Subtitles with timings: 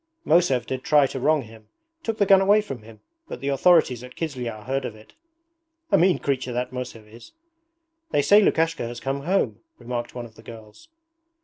[0.25, 1.67] 'Mosev did try to wrong him.
[2.01, 5.13] Took the gun away from him, but the authorities at Kizlyar heard of it.'
[5.91, 7.33] 'A mean creature that Mosev is!'
[8.09, 10.89] 'They say Lukashka has come home,' remarked one of the girls.